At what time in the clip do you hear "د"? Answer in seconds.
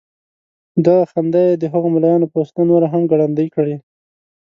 1.61-1.63